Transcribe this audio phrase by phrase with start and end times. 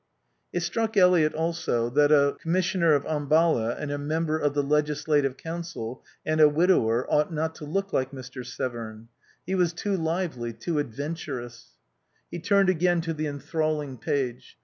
[0.51, 5.37] It struck Eliot also that a Commissioner of Ambala and a Member of the Legislative
[5.37, 8.43] Council and a widower ought not to look like Mr.
[8.43, 9.09] Severn.
[9.45, 11.75] He was too lively, too adventurous.
[12.31, 14.57] He turned again to the enthralling page.